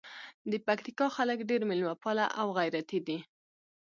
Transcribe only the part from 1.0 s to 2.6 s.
خلګ ډېر میلمه پاله او